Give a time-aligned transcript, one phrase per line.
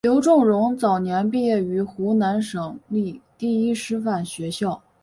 [0.03, 4.81] 刘仲容早年毕业于湖南省立第一师范学校。